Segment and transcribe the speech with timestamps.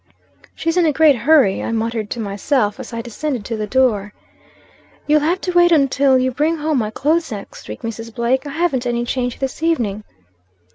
[0.55, 4.15] "'She's in a great hurry,' I muttered to myself as I descended to the door.
[5.05, 8.11] "'You'll have to wait until you bring home my clothes next week, Mrs.
[8.15, 10.03] Blake.' I havn't any change this evening.'